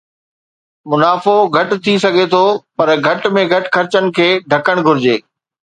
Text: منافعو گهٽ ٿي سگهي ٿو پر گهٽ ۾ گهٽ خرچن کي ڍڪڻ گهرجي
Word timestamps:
منافعو 0.91 1.49
گهٽ 1.55 1.69
ٿي 1.83 1.93
سگهي 2.05 2.25
ٿو 2.33 2.43
پر 2.77 2.87
گهٽ 3.05 3.21
۾ 3.37 3.43
گهٽ 3.53 3.65
خرچن 3.75 4.05
کي 4.17 4.27
ڍڪڻ 4.51 4.75
گهرجي 4.85 5.17